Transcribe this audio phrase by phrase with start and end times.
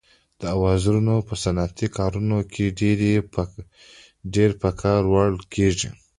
[0.41, 2.65] دا اوزارونه په صنعتي کارونو کې
[4.35, 5.89] ډېر په کار وړل کېږي.